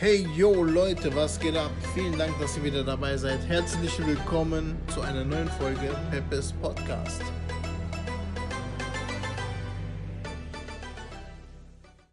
Hey 0.00 0.28
yo 0.36 0.62
Leute, 0.62 1.12
was 1.16 1.40
geht 1.40 1.56
ab? 1.56 1.72
Vielen 1.92 2.16
Dank, 2.16 2.38
dass 2.38 2.56
ihr 2.56 2.62
wieder 2.62 2.84
dabei 2.84 3.16
seid. 3.16 3.40
Herzlich 3.48 3.98
willkommen 4.06 4.76
zu 4.94 5.00
einer 5.00 5.24
neuen 5.24 5.48
Folge 5.48 5.90
Peppes 6.12 6.52
Podcast. 6.52 7.20